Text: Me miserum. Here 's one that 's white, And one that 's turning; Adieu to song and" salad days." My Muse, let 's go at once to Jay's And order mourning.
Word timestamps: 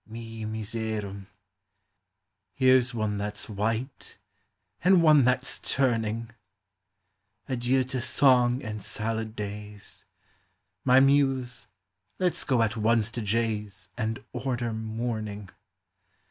Me 0.07 0.45
miserum. 0.45 1.27
Here 2.55 2.81
's 2.81 2.91
one 2.91 3.19
that 3.19 3.37
's 3.37 3.47
white, 3.47 4.17
And 4.83 5.03
one 5.03 5.25
that 5.25 5.45
's 5.45 5.59
turning; 5.59 6.31
Adieu 7.47 7.83
to 7.83 8.01
song 8.01 8.63
and" 8.63 8.81
salad 8.81 9.35
days." 9.35 10.05
My 10.83 10.99
Muse, 10.99 11.67
let 12.17 12.33
's 12.33 12.43
go 12.43 12.63
at 12.63 12.75
once 12.75 13.11
to 13.11 13.21
Jay's 13.21 13.89
And 13.95 14.23
order 14.33 14.73
mourning. 14.73 15.49